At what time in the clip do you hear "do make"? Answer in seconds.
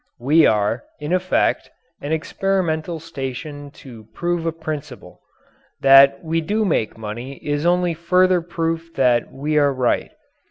6.41-6.97